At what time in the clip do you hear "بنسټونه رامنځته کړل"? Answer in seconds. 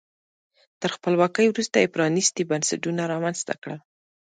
2.51-3.79